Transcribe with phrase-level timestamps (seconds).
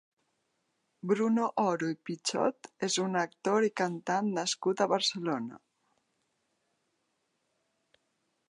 [1.09, 5.63] Bruno Oro i Pichot és un actor i cantant nascut a Barcelona.